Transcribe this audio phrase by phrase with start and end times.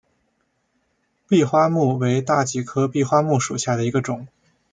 [1.27, 4.25] 闭花木为大戟科闭花木属下的一个种。